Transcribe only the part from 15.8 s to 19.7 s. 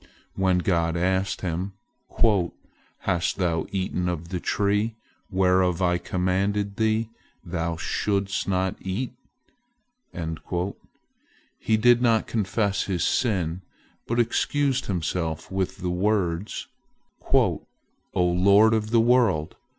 words: "O Lord of the world!